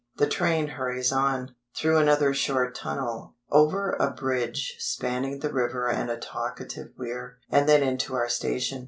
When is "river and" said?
5.53-6.09